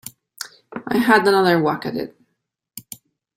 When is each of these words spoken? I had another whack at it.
I 0.87 0.97
had 0.97 1.27
another 1.27 1.61
whack 1.61 1.85
at 1.85 1.95
it. 1.95 2.19